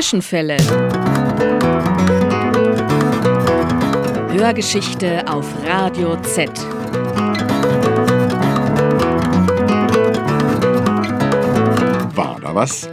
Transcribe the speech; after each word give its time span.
Zwischenfälle. 0.00 0.56
Hörgeschichte 4.32 5.22
auf 5.28 5.46
Radio 5.66 6.16
Z. 6.22 6.48
War 12.16 12.38
da 12.40 12.54
was? 12.54 12.88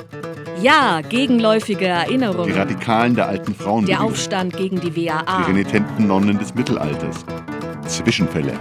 Ja, 0.61 0.99
gegenläufige 0.99 1.87
Erinnerungen. 1.87 2.47
Die 2.47 2.59
Radikalen 2.59 3.15
der 3.15 3.29
alten 3.29 3.55
Frauen. 3.55 3.85
Der 3.85 4.03
Aufstand 4.03 4.57
gegen 4.57 4.81
die 4.81 4.93
WAA. 4.93 5.23
Die 5.43 5.51
renitenten 5.51 6.07
Nonnen 6.07 6.37
des 6.37 6.53
Mittelalters. 6.55 7.23
Zwischenfälle. 7.87 8.51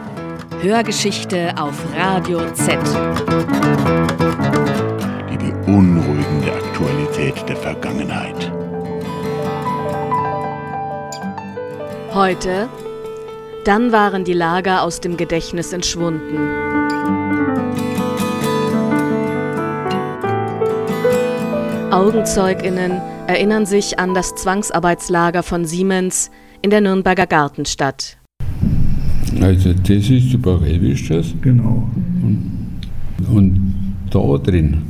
Hörgeschichte 0.62 1.52
auf 1.58 1.74
Radio 1.96 2.42
Z. 2.52 2.78
Beunruhigende 5.66 6.52
Aktualität 6.52 7.48
der 7.48 7.56
Vergangenheit. 7.56 8.52
Heute, 12.14 12.68
dann 13.64 13.90
waren 13.90 14.22
die 14.22 14.32
Lager 14.32 14.82
aus 14.82 15.00
dem 15.00 15.16
Gedächtnis 15.16 15.72
entschwunden. 15.72 16.38
Augenzeuginnen 21.90 23.00
erinnern 23.26 23.66
sich 23.66 23.98
an 23.98 24.14
das 24.14 24.36
Zwangsarbeitslager 24.36 25.42
von 25.42 25.64
Siemens 25.64 26.30
in 26.62 26.70
der 26.70 26.80
Nürnberger 26.80 27.26
Gartenstadt. 27.26 28.18
Also 29.40 29.72
das 29.72 29.90
ist 29.90 30.32
die 30.32 30.36
Barelwischstraße. 30.36 31.34
Genau. 31.42 31.90
Und, 32.22 32.80
und 33.28 33.74
da 34.10 34.38
drin, 34.38 34.85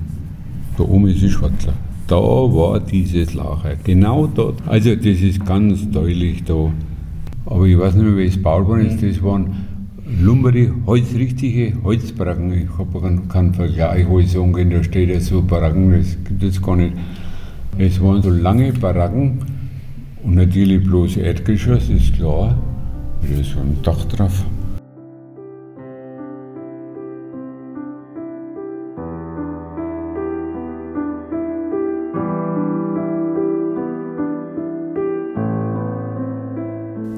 da 0.76 0.84
oben 0.84 1.08
ist 1.08 1.22
die 1.22 1.30
Schwarzler, 1.30 1.72
da 2.06 2.16
war 2.16 2.80
dieses 2.80 3.34
Lager. 3.34 3.74
Genau 3.84 4.26
dort. 4.26 4.56
Also 4.66 4.94
das 4.94 5.20
ist 5.20 5.44
ganz 5.44 5.90
deutlich 5.90 6.44
da. 6.44 6.70
Aber 7.46 7.64
ich 7.64 7.78
weiß 7.78 7.94
nicht 7.94 8.04
mehr, 8.04 8.16
wie 8.16 8.26
es 8.26 8.34
gebaut 8.34 8.66
worden 8.66 8.86
ist. 8.86 9.02
Das 9.02 9.22
waren 9.22 9.66
lumbere, 10.22 10.70
holzrichtige 10.86 11.72
Holzbracken. 11.82 12.52
Ich 12.52 12.78
habe 12.78 13.20
keinen 13.28 13.54
Vergleich, 13.54 14.08
wo 14.08 14.18
ich 14.20 14.30
sagen 14.30 14.52
kann, 14.52 14.70
da 14.70 14.82
steht 14.82 15.08
ja 15.08 15.20
so 15.20 15.42
Baracken, 15.42 15.92
das 15.92 16.16
gibt 16.24 16.42
es 16.42 16.62
gar 16.62 16.76
nicht. 16.76 16.92
Es 17.78 18.00
waren 18.00 18.22
so 18.22 18.30
lange 18.30 18.72
Baracken 18.72 19.38
und 20.22 20.34
natürlich 20.34 20.82
bloß 20.84 21.16
Erdgeschoss, 21.18 21.88
ist 21.88 22.14
klar. 22.14 22.56
Da 23.22 23.40
ist 23.40 23.50
so 23.50 23.60
ein 23.60 23.78
Dach 23.82 24.04
drauf. 24.04 24.44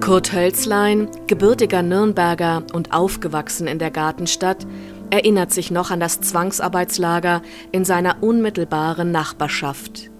Kurt 0.08 0.32
Hölzlein, 0.32 1.10
gebürtiger 1.26 1.82
Nürnberger 1.82 2.64
und 2.72 2.94
aufgewachsen 2.94 3.66
in 3.66 3.78
der 3.78 3.90
Gartenstadt, 3.90 4.66
erinnert 5.10 5.52
sich 5.52 5.70
noch 5.70 5.90
an 5.90 6.00
das 6.00 6.22
Zwangsarbeitslager 6.22 7.42
in 7.72 7.84
seiner 7.84 8.22
unmittelbaren 8.22 9.12
Nachbarschaft. 9.12 10.10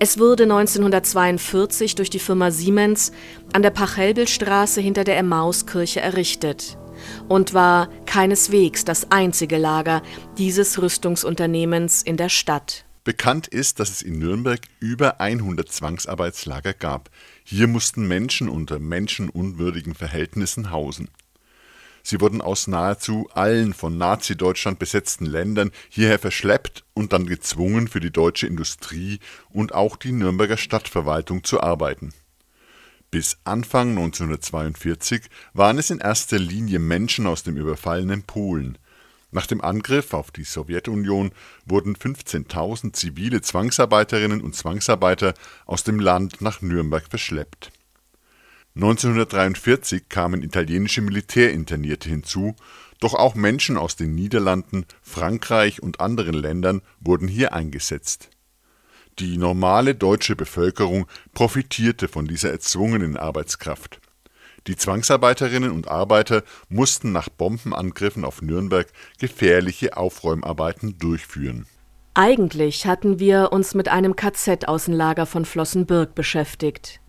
Es 0.00 0.18
wurde 0.18 0.42
1942 0.42 1.94
durch 1.94 2.10
die 2.10 2.18
Firma 2.18 2.50
Siemens 2.50 3.12
an 3.52 3.62
der 3.62 3.70
Pachelbelstraße 3.70 4.80
hinter 4.80 5.04
der 5.04 5.18
Emmauskirche 5.18 6.00
errichtet 6.00 6.76
und 7.28 7.54
war 7.54 7.90
keineswegs 8.06 8.84
das 8.84 9.12
einzige 9.12 9.56
Lager 9.56 10.02
dieses 10.36 10.82
Rüstungsunternehmens 10.82 12.02
in 12.02 12.16
der 12.16 12.28
Stadt. 12.28 12.86
Bekannt 13.08 13.48
ist, 13.48 13.80
dass 13.80 13.88
es 13.88 14.02
in 14.02 14.18
Nürnberg 14.18 14.60
über 14.80 15.18
100 15.18 15.66
Zwangsarbeitslager 15.72 16.74
gab. 16.74 17.08
Hier 17.50 17.66
mussten 17.66 18.06
Menschen 18.06 18.50
unter 18.50 18.78
menschenunwürdigen 18.78 19.94
Verhältnissen 19.94 20.70
hausen. 20.70 21.08
Sie 22.02 22.20
wurden 22.20 22.42
aus 22.42 22.66
nahezu 22.66 23.26
allen 23.32 23.72
von 23.72 23.96
Nazi-Deutschland 23.96 24.78
besetzten 24.78 25.24
Ländern 25.24 25.70
hierher 25.88 26.18
verschleppt 26.18 26.84
und 26.92 27.14
dann 27.14 27.24
gezwungen, 27.24 27.88
für 27.88 28.00
die 28.00 28.10
deutsche 28.10 28.46
Industrie 28.46 29.20
und 29.48 29.72
auch 29.72 29.96
die 29.96 30.12
Nürnberger 30.12 30.58
Stadtverwaltung 30.58 31.42
zu 31.42 31.62
arbeiten. 31.62 32.12
Bis 33.10 33.38
Anfang 33.44 33.92
1942 33.92 35.22
waren 35.54 35.78
es 35.78 35.88
in 35.88 36.00
erster 36.00 36.38
Linie 36.38 36.78
Menschen 36.80 37.26
aus 37.26 37.44
dem 37.44 37.56
überfallenen 37.56 38.24
Polen. 38.24 38.76
Nach 39.30 39.46
dem 39.46 39.60
Angriff 39.60 40.14
auf 40.14 40.30
die 40.30 40.44
Sowjetunion 40.44 41.32
wurden 41.66 41.96
15.000 41.96 42.94
zivile 42.94 43.42
Zwangsarbeiterinnen 43.42 44.40
und 44.40 44.56
Zwangsarbeiter 44.56 45.34
aus 45.66 45.84
dem 45.84 46.00
Land 46.00 46.40
nach 46.40 46.62
Nürnberg 46.62 47.04
verschleppt. 47.08 47.70
1943 48.74 50.08
kamen 50.08 50.42
italienische 50.42 51.02
Militärinternierte 51.02 52.08
hinzu, 52.08 52.54
doch 53.00 53.14
auch 53.14 53.34
Menschen 53.34 53.76
aus 53.76 53.96
den 53.96 54.14
Niederlanden, 54.14 54.86
Frankreich 55.02 55.82
und 55.82 56.00
anderen 56.00 56.34
Ländern 56.34 56.80
wurden 57.00 57.28
hier 57.28 57.52
eingesetzt. 57.52 58.30
Die 59.18 59.36
normale 59.36 59.94
deutsche 59.94 60.36
Bevölkerung 60.36 61.06
profitierte 61.34 62.08
von 62.08 62.26
dieser 62.26 62.50
erzwungenen 62.50 63.16
Arbeitskraft 63.16 64.00
die 64.68 64.76
Zwangsarbeiterinnen 64.76 65.72
und 65.72 65.88
Arbeiter 65.88 66.42
mussten 66.68 67.10
nach 67.12 67.28
Bombenangriffen 67.28 68.24
auf 68.24 68.42
Nürnberg 68.42 68.86
gefährliche 69.18 69.96
Aufräumarbeiten 69.96 70.98
durchführen. 70.98 71.66
Eigentlich 72.14 72.86
hatten 72.86 73.18
wir 73.18 73.52
uns 73.52 73.74
mit 73.74 73.88
einem 73.88 74.16
KZ-Außenlager 74.16 75.26
von 75.26 75.44
Flossenbürg 75.44 76.14
beschäftigt. 76.14 77.00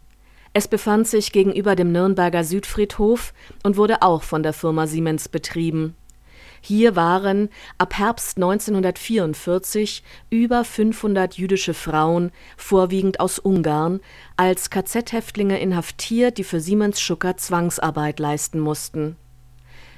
Es 0.54 0.68
befand 0.68 1.08
sich 1.08 1.32
gegenüber 1.32 1.76
dem 1.76 1.92
Nürnberger 1.92 2.44
Südfriedhof 2.44 3.34
und 3.64 3.78
wurde 3.78 4.02
auch 4.02 4.24
von 4.24 4.42
der 4.42 4.54
Firma 4.54 4.88
Siemens 4.88 5.30
betrieben. 5.30 5.96
Hier 6.62 6.96
waren 6.96 7.50
ab 7.78 7.98
Herbst 7.98 8.38
1944 8.38 10.04
über 10.30 10.64
500 10.64 11.36
jüdische 11.38 11.74
Frauen, 11.74 12.32
vorwiegend 12.58 13.20
aus 13.20 13.40
Ungarn, 13.40 14.00
als 14.38 14.70
KZ-Häftlinge 14.70 15.60
inhaftiert, 15.60 16.38
die 16.38 16.44
für 16.44 16.60
Siemens 16.60 17.02
Schucker 17.02 17.38
Zwangsarbeit 17.38 18.20
leisten 18.20 18.60
mussten. 18.60 19.16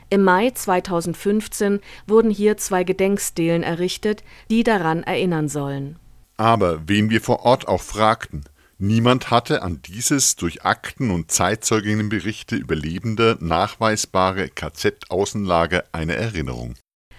Im 0.09 0.23
Mai 0.23 0.49
2015 0.49 1.79
wurden 2.05 2.31
hier 2.31 2.57
zwei 2.57 2.83
Gedenkstelen 2.83 3.63
errichtet, 3.63 4.23
die 4.49 4.63
daran 4.63 5.03
erinnern 5.03 5.47
sollen. 5.47 5.97
Aber 6.35 6.81
wen 6.87 7.09
wir 7.09 7.21
vor 7.21 7.45
Ort 7.45 7.67
auch 7.67 7.81
fragten, 7.81 8.43
Niemand 8.83 9.29
hatte 9.29 9.61
an 9.61 9.79
dieses 9.83 10.37
durch 10.37 10.65
Akten 10.65 11.11
und 11.11 11.29
Zeitzeuginnenberichte 11.29 12.55
überlebende, 12.55 13.37
nachweisbare 13.39 14.47
KZ-Außenlager 14.47 15.83
eine 15.91 16.15
Erinnerung. 16.15 16.73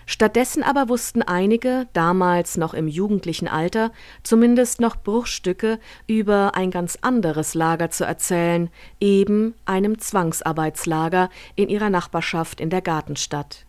Stattdessen 0.04 0.64
aber 0.64 0.88
wussten 0.88 1.22
einige, 1.22 1.86
damals 1.92 2.56
noch 2.56 2.74
im 2.74 2.88
jugendlichen 2.88 3.46
Alter, 3.46 3.92
zumindest 4.24 4.80
noch 4.80 4.96
Bruchstücke 4.96 5.78
über 6.08 6.56
ein 6.56 6.72
ganz 6.72 6.98
anderes 7.00 7.54
Lager 7.54 7.90
zu 7.90 8.04
erzählen, 8.04 8.68
eben 8.98 9.54
einem 9.64 10.00
Zwangsarbeitslager 10.00 11.30
in 11.54 11.68
ihrer 11.68 11.90
Nachbarschaft 11.90 12.60
in 12.60 12.70
der 12.70 12.82
Gartenstadt. 12.82 13.66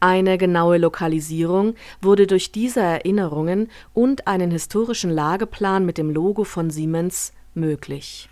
Eine 0.00 0.38
genaue 0.38 0.78
Lokalisierung 0.78 1.74
wurde 2.00 2.26
durch 2.26 2.52
diese 2.52 2.80
Erinnerungen 2.80 3.70
und 3.92 4.26
einen 4.26 4.50
historischen 4.50 5.10
Lageplan 5.10 5.86
mit 5.86 5.98
dem 5.98 6.10
Logo 6.10 6.44
von 6.44 6.70
Siemens 6.70 7.32
möglich. 7.54 8.28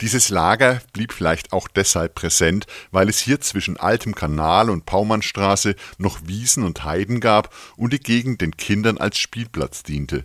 Dieses 0.00 0.28
Lager 0.28 0.80
blieb 0.92 1.12
vielleicht 1.12 1.52
auch 1.52 1.66
deshalb 1.66 2.14
präsent, 2.14 2.66
weil 2.92 3.08
es 3.08 3.18
hier 3.18 3.40
zwischen 3.40 3.76
Altem 3.76 4.14
Kanal 4.14 4.70
und 4.70 4.86
Paumannstraße 4.86 5.74
noch 5.98 6.20
Wiesen 6.26 6.62
und 6.62 6.84
Heiden 6.84 7.18
gab 7.18 7.52
und 7.76 7.92
die 7.92 7.98
Gegend 7.98 8.40
den 8.40 8.56
Kindern 8.56 8.98
als 8.98 9.18
Spielplatz 9.18 9.82
diente. 9.82 10.24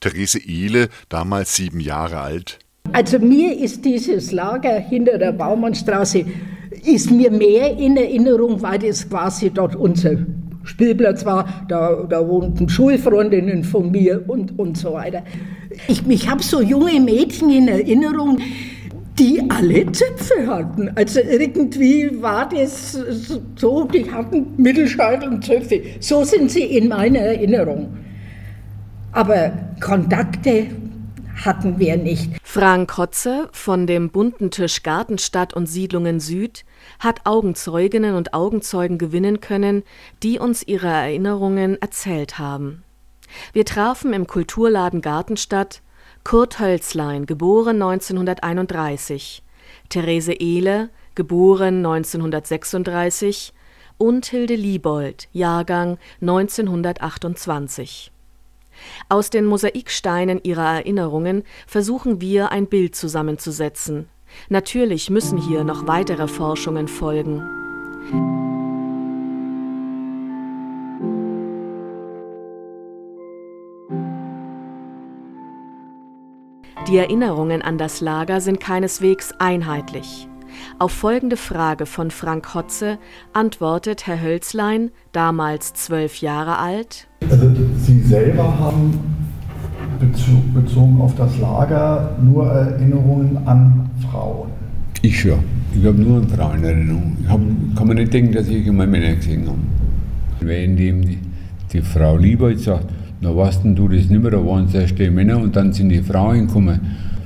Therese 0.00 0.40
Ehle, 0.40 0.88
damals 1.08 1.54
sieben 1.54 1.78
Jahre 1.78 2.20
alt. 2.20 2.58
Also 2.92 3.18
mir 3.20 3.56
ist 3.56 3.84
dieses 3.84 4.32
Lager 4.32 4.78
hinter 4.78 5.18
der 5.18 5.32
Baumannstraße 5.32 6.26
ist 6.86 7.10
mir 7.10 7.30
mehr 7.30 7.76
in 7.76 7.96
Erinnerung, 7.96 8.62
weil 8.62 8.78
das 8.78 9.08
quasi 9.08 9.50
dort 9.50 9.76
unser 9.76 10.16
Spielplatz 10.64 11.24
war. 11.24 11.64
Da, 11.68 12.04
da 12.08 12.26
wohnten 12.26 12.68
Schulfreundinnen 12.68 13.64
von 13.64 13.90
mir 13.90 14.24
und, 14.28 14.58
und 14.58 14.76
so 14.76 14.94
weiter. 14.94 15.22
Ich, 15.88 16.06
ich 16.06 16.28
habe 16.28 16.42
so 16.42 16.60
junge 16.60 17.00
Mädchen 17.00 17.50
in 17.50 17.68
Erinnerung, 17.68 18.38
die 19.18 19.42
alle 19.48 19.90
Zöpfe 19.92 20.46
hatten. 20.46 20.90
Also 20.94 21.20
irgendwie 21.20 22.10
war 22.20 22.48
das 22.48 22.92
so, 23.56 23.84
die 23.84 24.10
hatten 24.10 24.48
Mittelscheitel 24.56 25.28
und 25.28 25.44
Zöpfe. 25.44 25.82
So 26.00 26.24
sind 26.24 26.50
sie 26.50 26.64
in 26.64 26.88
meiner 26.88 27.20
Erinnerung. 27.20 27.96
Aber 29.12 29.52
Kontakte 29.80 30.66
hatten 31.44 31.78
wir 31.78 31.96
nicht. 31.96 32.30
Frank 32.56 32.96
Hotze 32.96 33.50
von 33.52 33.86
dem 33.86 34.08
bunten 34.08 34.50
Tisch 34.50 34.82
Gartenstadt 34.82 35.52
und 35.52 35.66
Siedlungen 35.66 36.20
Süd 36.20 36.64
hat 36.98 37.26
Augenzeuginnen 37.26 38.14
und 38.14 38.32
Augenzeugen 38.32 38.96
gewinnen 38.96 39.42
können, 39.42 39.82
die 40.22 40.38
uns 40.38 40.62
ihre 40.62 40.86
Erinnerungen 40.86 41.78
erzählt 41.82 42.38
haben. 42.38 42.82
Wir 43.52 43.66
trafen 43.66 44.14
im 44.14 44.26
Kulturladen 44.26 45.02
Gartenstadt 45.02 45.82
Kurt 46.24 46.58
Hölzlein, 46.58 47.26
geboren 47.26 47.82
1931, 47.82 49.42
Therese 49.90 50.32
Ehle, 50.32 50.88
geboren 51.14 51.84
1936 51.84 53.52
und 53.98 54.24
Hilde 54.24 54.54
Liebold, 54.54 55.28
Jahrgang 55.34 55.98
1928. 56.22 58.12
Aus 59.08 59.30
den 59.30 59.44
Mosaiksteinen 59.44 60.40
ihrer 60.42 60.76
Erinnerungen 60.76 61.44
versuchen 61.66 62.20
wir 62.20 62.52
ein 62.52 62.66
Bild 62.66 62.96
zusammenzusetzen. 62.96 64.08
Natürlich 64.48 65.10
müssen 65.10 65.38
hier 65.38 65.64
noch 65.64 65.86
weitere 65.86 66.28
Forschungen 66.28 66.88
folgen. 66.88 67.42
Die 76.88 76.98
Erinnerungen 76.98 77.62
an 77.62 77.78
das 77.78 78.00
Lager 78.00 78.40
sind 78.40 78.60
keineswegs 78.60 79.32
einheitlich. 79.40 80.28
Auf 80.78 80.92
folgende 80.92 81.36
Frage 81.36 81.84
von 81.84 82.12
Frank 82.12 82.54
Hotze 82.54 82.98
antwortet 83.32 84.06
Herr 84.06 84.22
Hölzlein, 84.22 84.92
damals 85.10 85.74
zwölf 85.74 86.20
Jahre 86.20 86.58
alt. 86.58 87.08
Also 87.28 87.50
Sie 87.86 88.00
selber 88.00 88.58
haben 88.58 88.98
bezogen 90.52 91.00
auf 91.00 91.14
das 91.14 91.38
Lager 91.38 92.16
nur 92.20 92.46
Erinnerungen 92.50 93.38
an 93.46 93.88
Frauen. 94.10 94.48
Ich 95.02 95.20
schon. 95.20 95.38
Ich 95.72 95.84
habe 95.84 95.96
nur 95.96 96.16
an 96.18 96.28
Frauen 96.28 96.64
Erinnerungen. 96.64 97.16
Ich 97.22 97.28
hab, 97.28 97.40
kann 97.76 97.86
mir 97.86 97.94
nicht 97.94 98.12
denken, 98.12 98.32
dass 98.32 98.48
ich 98.48 98.66
immer 98.66 98.88
Männer 98.88 99.14
gesehen 99.14 99.46
habe. 99.46 99.58
Wenn 100.40 100.76
die, 100.76 101.18
die 101.72 101.80
Frau 101.80 102.16
Liebold 102.16 102.58
sagt, 102.58 102.86
na 103.20 103.34
weißt 103.34 103.60
du 103.64 103.86
das 103.86 104.08
nicht 104.08 104.20
mehr, 104.20 104.32
da 104.32 104.44
waren 104.44 104.64
es 104.64 104.74
erst 104.74 104.98
die 104.98 105.08
Männer 105.08 105.38
und 105.38 105.54
dann 105.54 105.72
sind 105.72 105.90
die 105.90 106.02
Frauen 106.02 106.48
gekommen. 106.48 106.80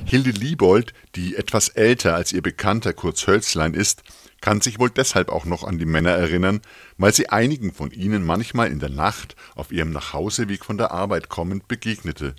Hilde 0.04 0.30
Liebold, 0.30 0.92
die 1.16 1.36
etwas 1.36 1.68
älter 1.68 2.14
als 2.16 2.34
ihr 2.34 2.42
Bekannter 2.42 2.92
Kurz 2.92 3.26
Hölzlein 3.26 3.72
ist, 3.72 4.02
kann 4.40 4.60
sich 4.60 4.78
wohl 4.78 4.90
deshalb 4.90 5.28
auch 5.28 5.44
noch 5.44 5.64
an 5.64 5.78
die 5.78 5.87
Männer 5.87 6.10
erinnern, 6.10 6.60
weil 6.98 7.12
sie 7.12 7.28
einigen 7.28 7.72
von 7.72 7.90
ihnen 7.90 8.25
manchmal 8.25 8.70
in 8.70 8.78
der 8.78 8.88
Nacht 8.88 9.37
auf 9.54 9.72
ihrem 9.72 9.90
Nachhauseweg 9.90 10.64
von 10.64 10.78
der 10.78 10.92
Arbeit 10.92 11.28
kommend 11.28 11.69
begegnete. 11.69 12.34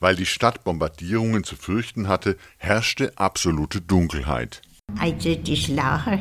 Weil 0.00 0.16
die 0.16 0.26
Stadt 0.26 0.64
Bombardierungen 0.64 1.44
zu 1.44 1.56
fürchten 1.56 2.08
hatte, 2.08 2.36
herrschte 2.56 3.12
absolute 3.16 3.80
Dunkelheit. 3.80 4.62
Also 4.98 5.34
das 5.34 5.68
Lager, 5.68 6.20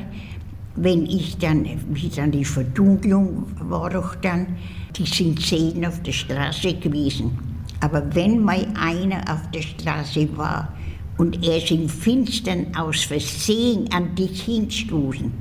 wenn 0.76 1.06
ich 1.06 1.38
dann, 1.38 1.66
wie 1.94 2.10
dann 2.10 2.32
die 2.32 2.46
Verdunklung 2.46 3.52
war 3.60 3.90
doch 3.90 4.16
dann, 4.16 4.58
die 4.96 5.06
sind 5.06 5.42
zehn 5.46 5.86
auf 5.86 6.02
der 6.04 6.12
Straße 6.12 6.74
gewesen. 6.76 7.38
Aber 7.80 8.16
wenn 8.16 8.44
mal 8.44 8.68
einer 8.80 9.32
auf 9.32 9.50
der 9.52 9.62
Straße 9.62 10.36
war 10.36 10.74
und 11.18 11.46
er 11.46 11.58
ist 11.58 11.72
im 11.72 11.90
Finstern 11.90 12.76
aus 12.76 13.04
Versehen 13.04 13.90
an 13.92 14.16
dich 14.16 14.44
hingestoßen, 14.44 15.32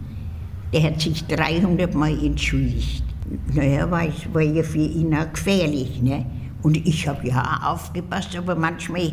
der 0.73 0.83
hat 0.83 1.01
sich 1.01 1.25
300 1.27 1.95
Mal 1.95 2.19
entschuldigt. 2.25 3.05
Naja, 3.55 3.91
war, 3.91 4.07
war 4.33 4.43
ja 4.43 4.63
für 4.63 4.79
ihn 4.79 5.15
auch 5.15 5.33
gefährlich. 5.33 6.03
Ne? 6.03 6.27
Und 6.63 6.77
ich 6.87 7.07
habe 7.07 7.29
ja 7.29 7.43
auch 7.43 7.75
aufgepasst, 7.75 8.37
aber 8.37 8.55
manchmal 8.55 9.13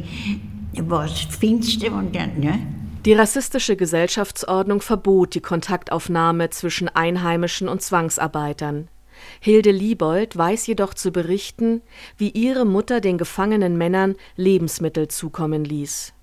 war 0.73 1.05
es 1.05 1.19
finster 1.19 1.93
und 1.93 2.15
dann. 2.15 2.39
Ne? 2.39 2.59
Die 3.05 3.13
rassistische 3.13 3.75
Gesellschaftsordnung 3.75 4.81
verbot 4.81 5.35
die 5.35 5.41
Kontaktaufnahme 5.41 6.49
zwischen 6.51 6.87
Einheimischen 6.87 7.67
und 7.67 7.81
Zwangsarbeitern. 7.81 8.87
Hilde 9.39 9.71
Liebold 9.71 10.37
weiß 10.37 10.67
jedoch 10.67 10.93
zu 10.93 11.11
berichten, 11.11 11.81
wie 12.17 12.29
ihre 12.29 12.65
Mutter 12.65 13.01
den 13.01 13.17
gefangenen 13.17 13.77
Männern 13.77 14.15
Lebensmittel 14.35 15.07
zukommen 15.07 15.65
ließ. 15.65 16.13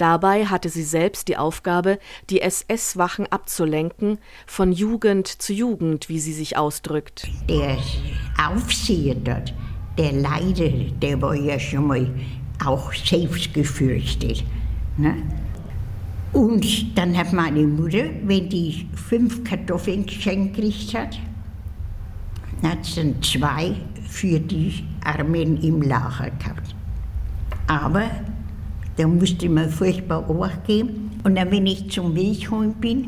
Dabei 0.00 0.46
hatte 0.46 0.70
sie 0.70 0.82
selbst 0.82 1.28
die 1.28 1.36
Aufgabe, 1.36 1.98
die 2.30 2.40
SS-Wachen 2.40 3.26
abzulenken, 3.30 4.16
von 4.46 4.72
Jugend 4.72 5.28
zu 5.28 5.52
Jugend, 5.52 6.08
wie 6.08 6.20
sie 6.20 6.32
sich 6.32 6.56
ausdrückt. 6.56 7.28
Der 7.50 7.76
Aufseher 8.42 9.14
dort, 9.16 9.52
der 9.98 10.12
Leiter, 10.12 10.70
der 11.02 11.20
war 11.20 11.34
ja 11.34 11.58
schon 11.58 11.86
mal 11.86 12.10
auch 12.64 12.94
selbst 12.94 13.52
gefürchtet. 13.52 14.42
Ne? 14.96 15.16
Und 16.32 16.96
dann 16.96 17.14
hat 17.14 17.34
meine 17.34 17.66
Mutter, 17.66 18.04
wenn 18.22 18.48
die 18.48 18.88
fünf 18.94 19.44
Kartoffeln 19.44 20.06
geschenkt 20.06 20.56
gekriegt 20.56 20.94
hat, 20.94 21.18
hat 22.62 22.86
sie 22.86 23.20
zwei 23.20 23.74
für 24.08 24.40
die 24.40 24.82
Armen 25.04 25.62
im 25.62 25.82
Lager 25.82 26.30
gehabt. 26.38 26.74
Aber 27.66 28.10
da 29.00 29.08
musste 29.08 29.48
man 29.48 29.70
furchtbar 29.70 30.28
Obacht. 30.28 30.68
Und 30.68 31.34
dann, 31.34 31.50
wenn 31.50 31.66
ich 31.66 31.90
zum 31.90 32.12
Milchholen 32.12 32.74
bin, 32.74 33.06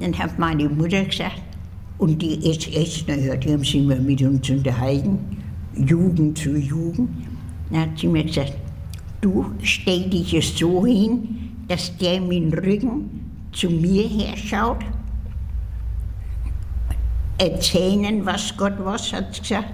dann 0.00 0.18
hat 0.18 0.36
meine 0.36 0.68
Mutter 0.68 1.04
gesagt, 1.04 1.42
und 1.98 2.20
die 2.20 2.50
SS, 2.50 3.04
naja, 3.06 3.36
die 3.36 3.52
haben 3.52 3.62
sich 3.62 3.76
immer 3.76 3.96
mit 3.96 4.20
uns 4.22 4.50
unterhalten, 4.50 5.18
Jugend 5.74 6.38
zu 6.38 6.56
Jugend. 6.56 7.10
Dann 7.70 7.82
hat 7.82 7.98
sie 7.98 8.08
mir 8.08 8.24
gesagt, 8.24 8.54
du 9.20 9.46
stell 9.62 10.08
dich 10.10 10.32
jetzt 10.32 10.58
so 10.58 10.84
hin, 10.86 11.52
dass 11.68 11.96
der 11.98 12.20
mit 12.20 12.42
dem 12.42 12.52
Rücken 12.52 13.10
zu 13.52 13.70
mir 13.70 14.08
herschaut 14.08 14.78
erzählen, 17.38 18.24
was 18.26 18.56
Gott 18.56 18.74
was 18.78 19.12
hat 19.12 19.38
gesagt, 19.40 19.68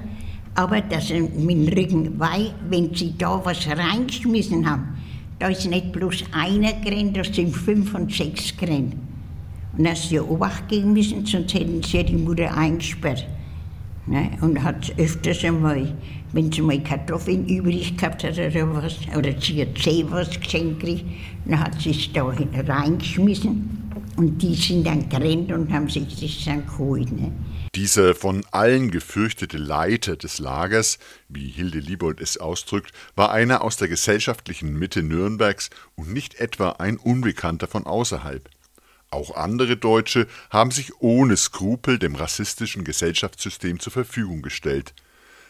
aber 0.54 0.80
dass 0.82 1.10
er 1.10 1.22
mit 1.22 1.50
dem 1.50 1.68
Rücken 1.68 2.18
weil, 2.18 2.52
wenn 2.68 2.94
sie 2.94 3.14
da 3.16 3.40
was 3.44 3.66
reingeschmissen 3.66 4.68
haben, 4.68 4.94
da 5.38 5.48
ist 5.48 5.68
nicht 5.68 5.92
bloß 5.92 6.24
einer 6.32 6.72
gerannt, 6.72 7.16
da 7.16 7.24
sind 7.24 7.54
fünf 7.54 7.94
und 7.94 8.12
sechs 8.12 8.56
gerannt. 8.56 8.94
Und 9.76 9.84
dass 9.84 10.08
sie 10.08 10.20
Obacht 10.20 10.68
geben 10.68 10.92
müssen, 10.92 11.26
sonst 11.26 11.54
hätten 11.54 11.82
sie 11.82 12.04
die 12.04 12.16
Mutter 12.16 12.56
eingesperrt. 12.56 13.26
Ne? 14.06 14.30
Und 14.40 14.62
hat 14.62 14.92
öfters 14.98 15.44
einmal, 15.44 15.92
wenn 16.32 16.52
sie 16.52 16.62
mal 16.62 16.80
Kartoffeln 16.82 17.46
übrig 17.48 17.96
gehabt 17.96 18.22
hat 18.22 18.38
oder 18.38 18.74
was, 18.74 18.98
oder 19.16 19.32
sie 19.40 19.62
hat 19.62 19.78
Zeh 19.78 20.04
was 20.08 20.38
geschenkt 20.38 20.80
gekriegt, 20.80 21.04
dann 21.46 21.60
hat 21.60 21.80
sie 21.80 21.90
es 21.90 22.12
da 22.12 22.24
reingeschmissen. 22.24 23.90
Und 24.16 24.40
die 24.40 24.54
sind 24.54 24.86
dann 24.86 25.08
gerannt 25.08 25.50
und 25.50 25.72
haben 25.72 25.88
sich 25.88 26.06
das 26.20 26.44
dann 26.44 26.64
geholt. 26.66 27.10
Ne? 27.10 27.32
Dieser 27.74 28.14
von 28.14 28.46
allen 28.52 28.92
gefürchtete 28.92 29.56
Leiter 29.56 30.14
des 30.14 30.38
Lagers, 30.38 31.00
wie 31.28 31.48
Hilde 31.48 31.80
Liebold 31.80 32.20
es 32.20 32.36
ausdrückt, 32.36 32.92
war 33.16 33.32
einer 33.32 33.62
aus 33.62 33.76
der 33.76 33.88
gesellschaftlichen 33.88 34.74
Mitte 34.78 35.02
Nürnbergs 35.02 35.70
und 35.96 36.12
nicht 36.12 36.36
etwa 36.36 36.70
ein 36.78 36.98
Unbekannter 36.98 37.66
von 37.66 37.84
außerhalb. 37.84 38.48
Auch 39.10 39.34
andere 39.34 39.76
Deutsche 39.76 40.28
haben 40.50 40.70
sich 40.70 41.00
ohne 41.00 41.36
Skrupel 41.36 41.98
dem 41.98 42.14
rassistischen 42.14 42.84
Gesellschaftssystem 42.84 43.80
zur 43.80 43.92
Verfügung 43.92 44.42
gestellt. 44.42 44.94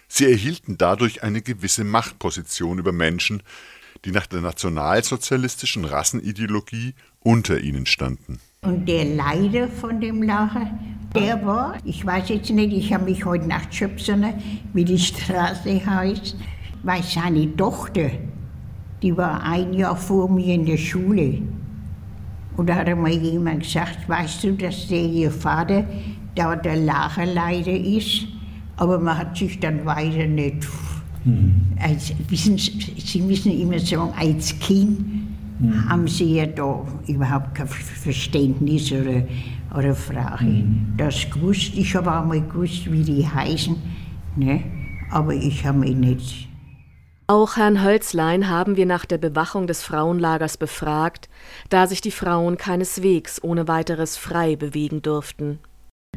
Sie 0.08 0.24
erhielten 0.24 0.78
dadurch 0.78 1.22
eine 1.22 1.42
gewisse 1.42 1.84
Machtposition 1.84 2.78
über 2.78 2.92
Menschen, 2.92 3.42
die 4.06 4.12
nach 4.12 4.26
der 4.26 4.40
nationalsozialistischen 4.40 5.84
Rassenideologie 5.84 6.94
unter 7.20 7.60
ihnen 7.60 7.84
standen. 7.84 8.40
Und 8.64 8.88
der 8.88 9.04
Leiter 9.04 9.68
von 9.68 10.00
dem 10.00 10.22
Lager, 10.22 10.70
der 11.14 11.44
war, 11.44 11.74
ich 11.84 12.04
weiß 12.04 12.30
jetzt 12.30 12.50
nicht, 12.50 12.72
ich 12.72 12.92
habe 12.92 13.04
mich 13.04 13.24
heute 13.24 13.46
Nacht 13.46 13.68
besonnen, 13.94 14.34
wie 14.72 14.84
die 14.84 14.98
Straße 14.98 15.84
heißt, 15.84 16.36
weil 16.82 17.02
seine 17.02 17.54
Tochter, 17.56 18.10
die 19.02 19.16
war 19.16 19.42
ein 19.42 19.74
Jahr 19.74 19.96
vor 19.96 20.30
mir 20.30 20.54
in 20.54 20.64
der 20.64 20.78
Schule. 20.78 21.42
Und 22.56 22.68
da 22.68 22.76
hat 22.76 22.88
einmal 22.88 23.12
jemand 23.12 23.64
gesagt, 23.64 24.08
weißt 24.08 24.44
du, 24.44 24.52
dass 24.52 24.88
der 24.88 25.04
ihr 25.04 25.30
Vater 25.30 25.84
da 26.34 26.56
der 26.56 26.76
Lagerleiter 26.76 27.72
ist? 27.72 28.26
Aber 28.76 28.98
man 28.98 29.18
hat 29.18 29.36
sich 29.36 29.60
dann 29.60 29.84
weiter 29.84 30.26
nicht. 30.26 30.66
Mhm. 31.24 31.54
Als, 31.80 32.12
wissen 32.28 32.56
Sie, 32.56 32.94
Sie 32.98 33.20
müssen 33.20 33.52
immer 33.58 33.78
sagen, 33.78 34.12
als 34.18 34.58
Kind 34.58 34.98
mhm. 35.58 35.88
haben 35.88 36.08
sie 36.08 36.36
ja 36.36 36.46
da 36.46 36.84
überhaupt 37.06 37.54
kein 37.54 37.68
Verständnis 37.68 38.92
oder, 38.92 39.24
oder 39.76 39.94
Frage. 39.94 40.44
Mhm. 40.44 40.94
Das 40.96 41.28
gewusst, 41.30 41.72
ich 41.76 41.94
habe 41.94 42.12
auch 42.16 42.24
mal 42.24 42.40
gewusst, 42.40 42.90
wie 42.90 43.02
die 43.02 43.26
heißen, 43.26 43.76
ne? 44.36 44.62
aber 45.10 45.34
ich 45.34 45.64
habe 45.64 45.78
mich 45.78 45.96
nicht. 45.96 46.48
Auch 47.26 47.56
Herrn 47.56 47.82
Hölzlein 47.82 48.50
haben 48.50 48.76
wir 48.76 48.84
nach 48.84 49.06
der 49.06 49.16
Bewachung 49.16 49.66
des 49.66 49.82
Frauenlagers 49.82 50.58
befragt, 50.58 51.30
da 51.70 51.86
sich 51.86 52.02
die 52.02 52.10
Frauen 52.10 52.58
keineswegs 52.58 53.42
ohne 53.42 53.66
weiteres 53.66 54.18
frei 54.18 54.56
bewegen 54.56 55.00
durften. 55.00 55.58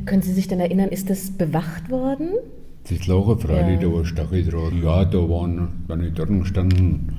Können 0.06 0.22
Sie 0.22 0.34
sich 0.34 0.50
denn 0.50 0.60
erinnern, 0.60 0.90
ist 0.90 1.10
das 1.10 1.32
bewacht 1.32 1.90
worden? 1.90 2.32
Das 2.90 3.08
Lager 3.08 3.38
freilich, 3.38 3.82
ja. 3.82 3.88
da 3.88 3.94
war 3.94 4.06
Stacheldraht. 4.06 4.74
Ja, 4.84 5.06
da 5.06 5.18
waren, 5.18 5.84
wenn 5.88 6.04
ich 6.04 6.14
dort 6.14 6.30
gestanden 6.30 7.18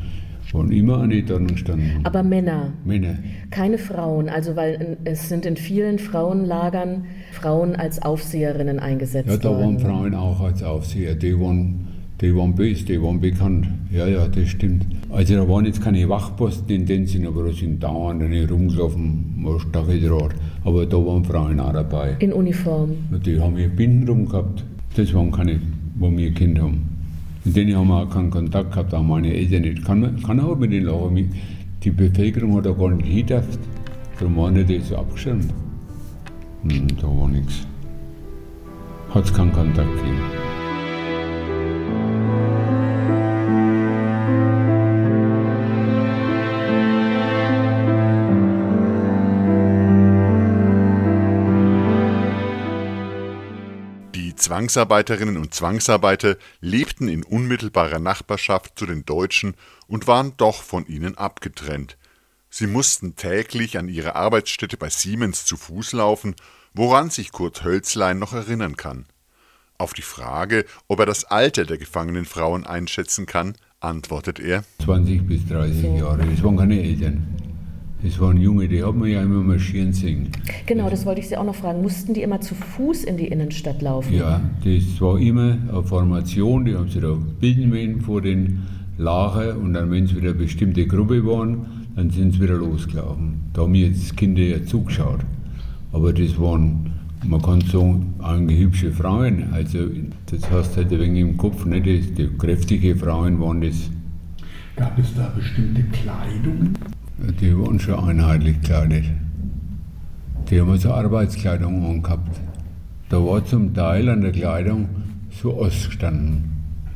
waren 0.55 0.73
immer 0.73 1.00
eine 1.02 1.23
dort 1.23 1.49
gestanden. 1.49 2.00
Aber 2.05 2.23
Männer? 2.23 2.73
Männer. 2.85 3.19
Keine 3.50 3.78
Frauen, 3.78 4.28
also 4.28 4.57
weil 4.57 4.97
es 5.05 5.28
sind 5.28 5.47
in 5.47 5.57
vielen 5.57 5.99
Frauenlagern 5.99 7.05
Frauen 7.33 7.76
als 7.76 8.00
Aufseherinnen 8.02 8.78
eingesetzt 8.78 9.28
worden. 9.28 9.43
Ja, 9.43 9.50
da 9.50 9.57
worden. 9.57 9.61
waren 9.61 9.78
Frauen 9.78 10.14
auch 10.14 10.40
als 10.40 10.62
Aufseher. 10.62 11.14
Die 11.14 11.38
waren 11.38 11.87
Die 12.21 12.35
waren 12.35 12.52
böse, 12.52 12.85
die 12.85 13.00
waren 13.00 13.21
bekannt. 13.21 13.69
Ja, 13.93 14.09
ja, 14.09 14.26
das 14.26 14.49
stimmt. 14.49 14.85
Also 15.09 15.37
da 15.37 15.49
waren 15.49 15.67
jetzt 15.67 15.81
keine 15.81 16.09
Wachposten 16.09 16.69
in 16.75 16.85
dem 16.85 17.07
Sinn, 17.07 17.25
aber 17.26 17.45
da 17.45 17.52
sind 17.52 17.81
dauernd 17.81 18.23
rumgelaufen, 18.50 19.47
Stacheldraht. 19.69 20.35
Aber 20.64 20.85
da 20.85 20.97
waren 20.97 21.25
Frauen 21.25 21.61
auch 21.61 21.73
dabei. 21.73 22.17
In 22.19 22.33
Uniform? 22.33 22.97
Die 23.25 23.38
haben 23.38 23.57
ihr 23.57 23.69
Binden 23.69 24.09
rum 24.09 24.28
gehabt. 24.28 24.64
Das 24.97 25.14
waren 25.14 25.31
keine, 25.31 25.61
wo 25.97 26.11
wir 26.11 26.33
Kind 26.33 26.59
haben. 26.59 26.98
Mit 27.49 27.57
denen 27.57 27.76
haben 27.78 27.88
wir 27.88 28.02
auch 28.02 28.11
keinen 28.11 28.28
Kontakt 28.28 28.73
gehabt, 28.73 28.93
auch 28.93 29.02
meine 29.02 29.33
Eltern 29.33 29.62
nicht. 29.62 29.83
Kann, 29.83 30.23
kann 30.23 30.38
auch 30.38 30.55
mit 30.59 30.71
denen 30.71 30.85
lachen. 30.85 31.33
Die 31.83 31.90
Bevölkerung 31.90 32.59
hat 32.59 32.67
da 32.67 32.73
gar 32.73 32.90
nicht 32.90 33.07
hingedurft. 33.07 33.59
Darum 34.19 34.37
waren 34.37 34.67
die 34.67 34.81
so 34.81 34.99
abgeschirmt. 34.99 35.47
Hm, 36.64 36.88
da 37.00 37.07
war 37.07 37.26
nichts. 37.26 37.67
Hat 39.14 39.25
es 39.25 39.33
keinen 39.33 39.50
Kontakt 39.52 39.88
gegeben. 39.97 40.48
Zwangsarbeiterinnen 54.59 55.37
und 55.37 55.55
Zwangsarbeiter 55.55 56.37
lebten 56.61 57.07
in 57.07 57.23
unmittelbarer 57.23 58.00
Nachbarschaft 58.00 58.77
zu 58.77 58.87
den 58.87 59.05
Deutschen 59.05 59.55
und 59.87 60.09
waren 60.09 60.37
doch 60.37 60.65
von 60.65 60.85
ihnen 60.88 61.17
abgetrennt. 61.17 61.97
Sie 62.50 62.67
mussten 62.67 63.15
täglich 63.15 63.79
an 63.79 63.88
ihre 63.88 64.17
Arbeitsstätte 64.17 64.77
bei 64.77 64.91
Siemens 64.91 65.45
zu 65.45 65.57
Fuß 65.57 65.93
laufen, 65.93 66.35
woran 66.75 67.11
sich 67.11 67.31
Kurt 67.31 67.62
Hölzlein 67.62 68.19
noch 68.19 68.33
erinnern 68.33 68.77
kann. 68.77 69.07
Auf 69.79 69.95
die 69.95 70.03
Frage, 70.03 70.65
ob 70.88 70.99
er 70.99 71.07
das 71.07 71.25
Alter 71.25 71.65
der 71.65 71.79
gefangenen 71.79 72.25
Frauen 72.25 72.67
einschätzen 72.67 73.27
kann, 73.27 73.55
antwortet 73.79 74.41
er: 74.41 74.65
20 74.85 75.25
bis 75.25 75.47
30 75.47 76.00
Jahre, 76.00 76.27
das 76.27 76.43
waren 76.43 76.57
keine 76.57 76.83
Eltern. 76.83 77.48
Das 78.00 78.21
waren 78.21 78.37
Junge, 78.37 78.69
die 78.69 78.83
haben 78.83 79.02
wir 79.02 79.09
ja 79.09 79.23
immer 79.23 79.43
marschieren 79.43 79.93
sehen. 79.93 80.28
Genau, 80.67 80.88
das 80.88 81.05
wollte 81.05 81.21
ich 81.21 81.28
Sie 81.28 81.37
auch 81.37 81.45
noch 81.45 81.57
fragen. 81.57 81.83
Mussten 81.83 82.14
die 82.14 82.23
immer 82.23 82.40
zu 82.40 82.55
Fuß 82.55 83.02
in 83.02 83.17
die 83.17 83.26
Innenstadt 83.26 83.83
laufen? 83.83 84.14
Ja, 84.14 84.40
das 84.62 85.00
war 85.00 85.19
immer 85.19 85.59
eine 85.69 85.83
Formation, 85.83 86.64
die 86.64 86.76
haben 86.76 86.88
sie 86.88 87.00
da 87.00 87.17
bilden 87.40 87.73
wollen 87.73 88.00
vor 88.00 88.23
den 88.23 88.62
Lager 88.99 89.57
und 89.57 89.75
dann, 89.75 89.90
wenn 89.90 90.05
es 90.05 90.14
wieder 90.14 90.31
eine 90.31 90.38
bestimmte 90.38 90.87
Gruppe 90.87 91.26
waren, 91.26 91.67
dann 91.97 92.11
sind 92.11 92.35
sie 92.35 92.40
wieder 92.40 92.55
losgelaufen. 92.55 93.40
Da 93.52 93.62
haben 93.62 93.75
jetzt 93.75 94.17
Kinder 94.17 94.43
ja 94.43 94.64
zugeschaut. 94.64 95.21
Aber 95.93 96.12
das 96.12 96.38
waren, 96.40 96.93
man 97.26 97.43
kann 97.43 97.61
sagen, 97.62 98.14
eigentlich 98.21 98.61
hübsche 98.61 98.93
Frauen. 98.93 99.52
Also 99.52 99.78
das 100.26 100.49
hast 100.52 100.73
du 100.73 100.76
halt 100.83 100.93
ein 100.93 101.00
wenig 101.00 101.21
im 101.23 101.37
Kopf, 101.37 101.64
nicht? 101.64 101.87
Die, 101.87 102.00
die 102.00 102.28
kräftige 102.38 102.95
Frauen 102.95 103.40
waren 103.40 103.61
das. 103.61 103.90
Gab 104.76 104.97
es 104.99 105.14
da 105.17 105.33
bestimmte 105.37 105.83
Kleidung? 105.83 106.75
Die 107.40 107.57
waren 107.57 107.78
schon 107.78 107.95
einheitlich 107.95 108.61
gekleidet. 108.61 109.04
Die 110.50 110.61
haben 110.61 110.76
so 110.78 110.92
Arbeitskleidung 110.92 111.85
angehabt. 111.85 112.40
Da 113.09 113.18
war 113.18 113.45
zum 113.45 113.73
Teil 113.75 114.09
an 114.09 114.23
der 114.23 114.33
Kleidung 114.33 114.88
so 115.30 115.54
ausgestanden, 115.54 116.45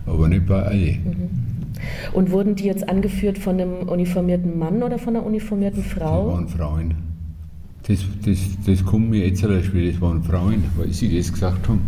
aber 0.07 0.29
nicht 0.29 0.47
bei 0.47 0.63
allen. 0.63 1.05
Mhm. 1.05 1.53
Und 2.13 2.31
wurden 2.31 2.55
die 2.55 2.65
jetzt 2.65 2.89
angeführt 2.89 3.39
von 3.39 3.61
einem 3.61 3.89
uniformierten 3.89 4.59
Mann 4.59 4.83
oder 4.83 4.99
von 4.99 5.17
einer 5.17 5.25
uniformierten 5.25 5.83
Frau? 5.83 6.27
Das 6.27 6.35
waren 6.35 6.49
Frauen. 6.49 6.95
Das, 7.87 7.99
das, 8.25 8.39
das 8.65 8.85
kommt 8.85 9.11
mir 9.11 9.27
jetzt 9.27 9.41
Spiel, 9.41 9.91
das 9.91 10.01
waren 10.01 10.23
Frauen, 10.23 10.65
weil 10.77 10.93
sie 10.93 11.17
das 11.17 11.33
gesagt 11.33 11.69
haben. 11.69 11.81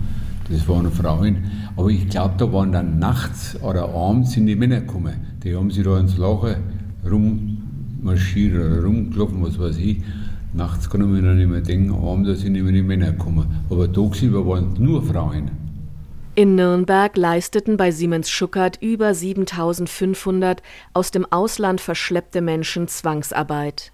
Das 0.51 0.69
waren 0.69 0.91
Frauen. 0.91 1.37
Aber 1.77 1.89
ich 1.89 2.09
glaube, 2.09 2.35
da 2.39 2.53
waren 2.53 2.73
dann 2.73 2.99
nachts 2.99 3.61
oder 3.63 3.89
abends 3.89 4.33
sind 4.33 4.47
die 4.47 4.57
Männer 4.57 4.81
gekommen. 4.81 5.15
Die 5.43 5.55
haben 5.57 5.71
sich 5.71 5.85
da 5.85 5.99
ins 5.99 6.17
Lachen 6.19 6.57
rum 7.09 7.54
marschiert 8.05 8.55
oder 8.55 8.85
rumgelaufen, 8.85 9.43
was 9.43 9.59
weiß 9.59 9.79
ich. 9.79 9.99
Nachts 10.53 10.89
kann 10.89 11.11
mir 11.11 11.21
noch 11.21 11.35
nicht 11.35 11.49
mehr 11.49 11.61
denken, 11.61 11.93
abends 11.93 12.41
sind 12.41 12.55
immer 12.55 12.71
die 12.71 12.83
Männer 12.83 13.11
gekommen. 13.13 13.47
Aber 13.71 13.93
tagsüber 13.93 14.47
waren 14.47 14.75
nur 14.79 15.03
Frauen. 15.03 15.51
In 16.37 16.55
Nürnberg 16.55 17.17
leisteten 17.17 17.77
bei 17.77 17.91
Siemens 17.91 18.31
Schuckert 18.31 18.79
über 18.81 19.15
7500 19.15 20.63
aus 20.93 21.11
dem 21.11 21.27
Ausland 21.31 21.81
verschleppte 21.81 22.41
Menschen 22.41 22.89
Zwangsarbeit. 22.89 23.93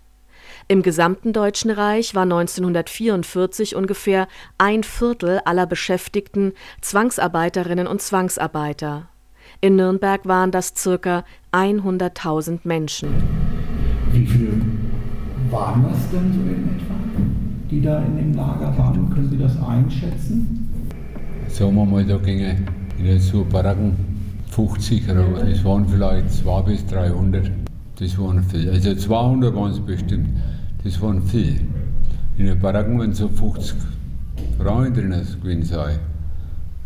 Im 0.67 0.83
gesamten 0.83 1.33
Deutschen 1.33 1.71
Reich 1.71 2.15
war 2.15 2.23
1944 2.23 3.77
ungefähr 3.77 4.29
ein 4.59 4.85
Viertel 4.85 5.41
aller 5.45 5.67
Beschäftigten 5.67 6.53
Zwangsarbeiterinnen 6.81 7.87
und 7.87 8.01
Zwangsarbeiter. 8.01 9.09
In 9.61 9.77
Nürnberg 9.77 10.27
waren 10.27 10.51
das 10.51 10.75
circa 10.77 11.25
100.000 11.53 12.61
Menschen. 12.65 13.50
Wie 14.13 14.27
viele 14.27 14.53
waren 15.51 15.85
das 15.85 16.11
denn 16.11 16.33
so 16.33 16.41
in 16.41 16.69
etwa, 16.75 16.95
die 17.71 17.81
da 17.81 18.03
in 18.03 18.17
dem 18.17 18.35
Lager 18.35 18.77
waren? 18.77 19.09
Können 19.11 19.31
Sie 19.31 19.39
das 19.39 19.61
einschätzen? 19.63 20.69
Sagen 21.49 21.75
wir 21.77 21.85
mal, 21.85 22.05
da 22.05 22.17
gingen 22.17 22.67
in 22.99 23.19
so 23.21 23.45
Baracken 23.45 23.95
50 24.51 25.09
oder 25.11 25.33
was. 25.33 25.51
Das 25.51 25.65
waren 25.65 25.87
vielleicht 25.87 26.31
200 26.33 26.67
bis 26.67 26.87
300. 26.87 27.51
Das 27.99 28.19
waren 28.19 28.43
viel. 28.43 28.71
Also 28.71 28.95
200 28.95 29.55
waren 29.55 29.71
es 29.71 29.81
bestimmt. 29.81 30.29
Das 30.83 31.01
waren 31.01 31.23
viel. 31.23 31.61
In 32.37 32.47
den 32.47 32.59
Baracken 32.59 32.99
waren 32.99 33.13
so 33.13 33.29
50 33.29 33.77
Frauen 34.59 34.93
drin 34.93 35.15
gewesen 35.43 35.63
sein. 35.63 35.99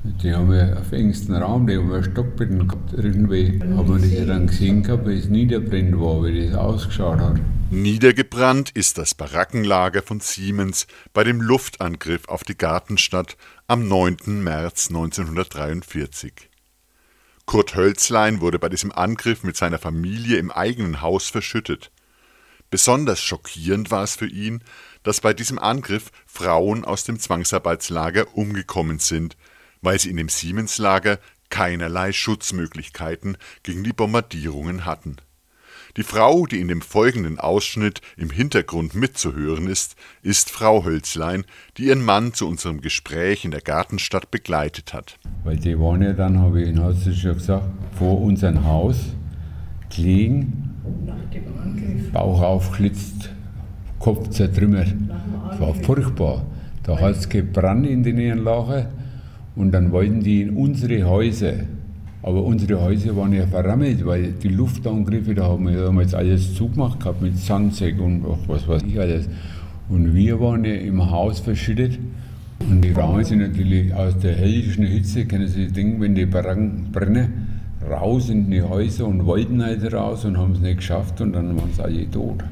Die 0.07 0.35
haben 0.35 0.53
ja 0.53 0.75
auf 0.75 0.93
engstem 0.93 1.37
Raum, 1.37 1.67
die 1.67 1.79
haben 1.79 1.91
ja 1.91 2.03
Stockbetten 2.03 2.69
gehabt. 2.69 2.93
Irgendwie 2.93 3.59
haben 3.59 3.89
wir 3.89 3.99
das 3.99 4.27
dann 4.27 4.47
gesehen 4.49 4.83
gehabt, 4.83 5.09
wie 5.09 5.19
es 5.19 5.29
niederbrennt 5.29 5.99
war, 5.99 6.23
wie 6.25 6.47
das 6.47 6.57
ausgeschaut 6.57 7.21
hat. 7.21 7.41
Niedergebrannt 7.71 8.71
ist 8.73 8.99
das 8.99 9.15
Barackenlager 9.15 10.03
von 10.03 10.21
Siemens 10.21 10.87
bei 11.15 11.25
dem 11.25 11.41
Luftangriff 11.41 12.29
auf 12.29 12.45
die 12.45 12.57
Gartenstadt 12.57 13.39
am 13.67 13.89
9. 13.89 14.45
März 14.45 14.89
1943. 14.89 16.51
Kurt 17.47 17.75
Hölzlein 17.75 18.43
wurde 18.43 18.59
bei 18.59 18.69
diesem 18.69 18.93
Angriff 18.93 19.43
mit 19.43 19.57
seiner 19.57 19.79
Familie 19.79 20.37
im 20.37 20.51
eigenen 20.51 21.01
Haus 21.01 21.31
verschüttet. 21.31 21.91
Besonders 22.69 23.23
schockierend 23.23 23.91
war 23.91 24.05
es 24.05 24.17
für 24.17 24.29
ihn, 24.29 24.63
dass 25.03 25.23
bei 25.23 25.33
diesem 25.33 25.59
Angriff 25.59 26.11
Frauen 26.27 26.85
aus 26.85 27.05
dem 27.05 27.19
Zwangsarbeitslager 27.19 28.37
umgekommen 28.37 28.99
sind– 28.99 29.39
weil 29.85 29.99
sie 29.99 30.11
in 30.11 30.17
dem 30.17 30.29
Siemens-Lager 30.29 31.19
keinerlei 31.51 32.13
Schutzmöglichkeiten 32.13 33.37
gegen 33.63 33.85
die 33.85 33.93
Bombardierungen 33.93 34.85
hatten. 34.85 35.17
Die 35.97 36.03
Frau, 36.03 36.47
die 36.47 36.61
in 36.61 36.67
dem 36.67 36.81
folgenden 36.81 37.39
Ausschnitt 37.39 38.01
im 38.17 38.31
Hintergrund 38.31 38.97
mitzuhören 38.97 39.69
ist, 39.69 39.95
ist 40.23 40.51
Frau 40.51 40.85
Hölzlein, 40.85 41.45
die 41.77 41.85
ihren 41.85 42.05
Mann 42.05 42.35
zu 42.35 42.49
unserem 42.49 42.81
Gespräch 42.81 43.45
in 43.45 43.53
der 43.53 43.61
Gartenstadt 43.61 44.33
begleitet 44.33 44.93
hat. 44.93 45.21
Weil 45.45 45.57
die 45.57 45.79
waren 45.79 46.03
ja 46.03 46.13
dann, 46.13 46.41
habe 46.41 46.63
ich 46.63 46.75
du 46.75 47.15
schon 47.15 47.35
gesagt, 47.35 47.67
vor 47.97 48.21
unserem 48.21 48.65
Haus 48.65 48.97
gelegen, 49.95 50.71
Bauch 52.13 52.43
aufgeschlitzt, 52.43 53.31
Kopf 54.01 54.31
zertrümmert. 54.31 54.93
Es 55.53 55.61
war 55.61 55.75
furchtbar. 55.75 56.45
Da 56.83 56.99
hat 56.99 57.17
es 57.17 57.29
gebrannt 57.29 57.87
in 57.87 58.03
den 58.03 58.39
Lager 58.39 58.91
und 59.57 59.73
dann 59.73 59.93
wollten 59.93 60.21
die 60.21 60.43
in 60.43 60.51
unsere 60.57 61.05
Häuser. 61.05 61.55
Aber 62.23 62.43
unsere 62.43 62.81
Häuser 62.81 63.15
waren 63.17 63.33
ja 63.33 63.47
verrammelt, 63.47 64.05
weil 64.07 64.33
die 64.33 64.49
Luftangriffe, 64.49 65.35
da 65.35 65.45
haben 65.45 65.69
wir 65.69 65.85
damals 65.85 66.15
alles 66.15 66.55
zugemacht 66.55 67.01
gehabt 67.01 67.21
mit 67.21 67.37
Sandsäck 67.37 68.01
und 68.01 68.25
ach, 68.27 68.39
was 68.49 68.67
weiß 68.67 68.83
ich 68.83 68.99
alles. 68.99 69.29
Und 69.91 70.15
wir 70.15 70.41
waren 70.41 70.65
ja 70.65 70.75
im 70.75 71.11
Haus 71.11 71.41
verschüttet. 71.41 71.99
Und 72.61 72.83
die 72.83 72.93
Frauen 72.93 73.23
sind 73.25 73.41
natürlich 73.41 73.93
aus 73.93 74.19
der 74.19 74.35
hellischen 74.37 74.87
Hitze, 74.87 75.27
können 75.27 75.49
Sie 75.49 75.67
denken, 75.67 76.01
wenn 76.01 76.15
die 76.15 76.25
Baracken 76.25 76.91
brennen, 76.93 77.49
raus 77.91 78.31
in 78.31 78.51
die 78.51 78.63
Häuser 78.63 79.07
und 79.07 79.27
wollten 79.27 79.63
halt 79.63 79.93
raus 79.93 80.25
und 80.25 80.39
haben 80.39 80.53
es 80.53 80.61
nicht 80.61 80.79
geschafft 80.79 81.21
und 81.21 81.35
dann 81.35 81.55
waren 81.59 81.71
sie 81.77 81.83
alle 81.83 82.11
tot. 82.11 82.43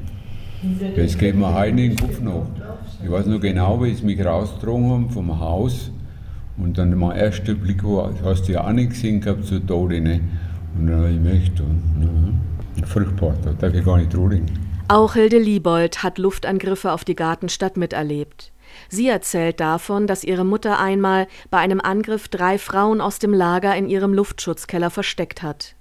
Das 0.97 1.17
geht 1.17 1.35
mir 1.35 1.55
heute 1.55 1.71
in 1.71 1.77
den 1.77 1.97
Kopf 1.97 2.21
noch. 2.21 2.47
Ich 3.03 3.11
weiß 3.11 3.27
noch 3.27 3.41
genau, 3.41 3.83
wie 3.83 3.95
sie 3.95 4.05
mich 4.05 4.23
rausgetragen 4.23 4.91
haben 4.91 5.11
vom 5.11 5.41
Haus 5.41 5.91
und 6.57 6.79
dann 6.79 6.97
mein 6.99 7.17
erster 7.17 7.55
Blick 7.55 7.83
war, 7.85 8.13
hast 8.25 8.49
du 8.49 8.53
ja 8.53 8.67
auch 8.67 8.73
nicht 8.73 8.91
gesehen 8.91 9.21
gehabt, 9.21 9.45
so 9.45 9.59
Tode, 9.59 10.01
ne? 10.01 10.21
Und 10.77 10.87
dann 10.87 10.97
habe 10.97 11.11
ich 11.11 11.17
gemerkt, 11.17 11.63
ja, 12.81 12.87
furchtbar, 12.87 13.35
da 13.43 13.53
darf 13.53 13.75
ich 13.75 13.85
gar 13.85 13.99
nicht 13.99 14.13
drüber 14.13 14.37
Auch 14.89 15.15
Hilde 15.15 15.39
Liebold 15.39 16.03
hat 16.03 16.19
Luftangriffe 16.19 16.93
auf 16.93 17.05
die 17.05 17.17
Gartenstadt 17.17 17.77
miterlebt. 17.77 18.53
Sie 18.89 19.09
erzählt 19.09 19.61
davon, 19.61 20.07
dass 20.07 20.25
ihre 20.25 20.45
Mutter 20.45 20.79
einmal 20.79 21.27
bei 21.51 21.59
einem 21.59 21.81
Angriff 21.81 22.29
drei 22.29 22.59
Frauen 22.59 23.01
aus 23.01 23.19
dem 23.19 23.35
Lager 23.35 23.77
in 23.77 23.89
ihrem 23.89 24.15
Luftschutzkeller 24.15 24.91
versteckt 24.91 25.43
hat. 25.43 25.75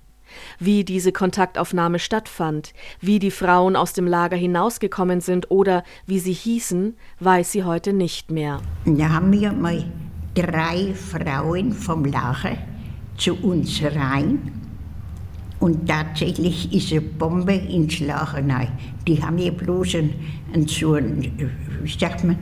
Wie 0.59 0.85
diese 0.85 1.11
Kontaktaufnahme 1.11 1.99
stattfand, 1.99 2.73
wie 3.01 3.19
die 3.19 3.31
Frauen 3.31 3.75
aus 3.75 3.93
dem 3.93 4.07
Lager 4.07 4.37
hinausgekommen 4.37 5.19
sind 5.19 5.51
oder 5.51 5.83
wie 6.05 6.19
sie 6.19 6.33
hießen, 6.33 6.95
weiß 7.19 7.51
sie 7.51 7.63
heute 7.63 7.91
nicht 7.91 8.31
mehr. 8.31 8.61
Da 8.85 9.09
haben 9.09 9.31
wir 9.33 9.51
mal 9.51 9.83
drei 10.33 10.93
Frauen 10.93 11.71
vom 11.71 12.05
Lager 12.05 12.57
zu 13.17 13.35
uns 13.35 13.81
rein. 13.83 14.39
Und 15.59 15.87
tatsächlich 15.87 16.73
ist 16.73 16.91
eine 16.91 17.01
Bombe 17.01 17.53
ins 17.53 17.99
Lager 17.99 18.43
rein. 18.47 18.69
Die 19.07 19.21
haben 19.21 19.37
ja 19.37 19.51
bloß 19.51 19.95
einen, 19.95 20.67
so 20.67 20.93
einen, 20.93 21.31
wie 21.83 21.99
sagt 21.99 22.23
man, 22.23 22.37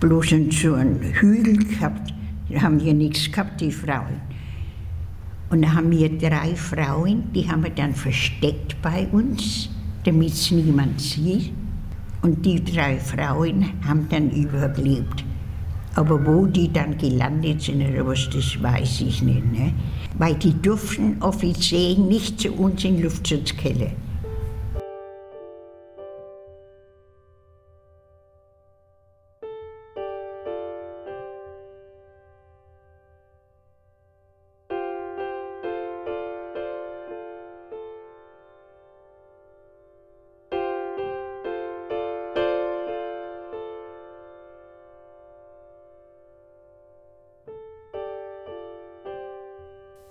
bloß 0.00 0.32
einen, 0.32 0.50
so 0.50 0.74
einen 0.74 1.00
Hügel 1.00 1.56
gehabt. 1.58 2.12
Die 2.48 2.60
haben 2.60 2.80
ja 2.80 2.92
nichts 2.92 3.30
gehabt, 3.30 3.60
die 3.60 3.70
Frauen. 3.70 4.20
Und 5.48 5.62
da 5.62 5.72
haben 5.74 5.90
wir 5.92 6.08
drei 6.18 6.56
Frauen, 6.56 7.32
die 7.32 7.48
haben 7.48 7.62
wir 7.62 7.70
dann 7.70 7.94
versteckt 7.94 8.80
bei 8.82 9.06
uns, 9.12 9.68
damit 10.04 10.32
es 10.32 10.50
niemand 10.50 11.00
sieht. 11.00 11.52
Und 12.22 12.44
die 12.44 12.64
drei 12.64 12.98
Frauen 12.98 13.66
haben 13.86 14.08
dann 14.08 14.30
überlebt. 14.30 15.25
Aber 15.96 16.24
wo 16.26 16.46
die 16.46 16.70
dann 16.70 16.96
gelandet 16.98 17.62
sind 17.62 17.82
oder 17.82 18.06
was, 18.06 18.28
das 18.30 18.62
weiß 18.62 19.00
ich 19.00 19.22
nicht. 19.22 19.52
Ne? 19.52 19.72
Weil 20.18 20.34
die 20.34 20.52
durften 20.60 21.16
offiziell 21.20 21.96
nicht 21.96 22.38
zu 22.40 22.52
uns 22.52 22.84
in 22.84 23.02
Luftschutzkeller. 23.02 23.92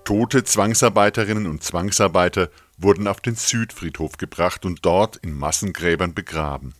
Tote 0.05 0.43
Zwangsarbeiterinnen 0.43 1.47
und 1.47 1.63
Zwangsarbeiter 1.63 2.49
wurden 2.77 3.07
auf 3.07 3.21
den 3.21 3.33
Südfriedhof 3.33 4.17
gebracht 4.17 4.63
und 4.63 4.85
dort 4.85 5.17
in 5.17 5.33
Massengräbern 5.33 6.13
begraben. 6.13 6.75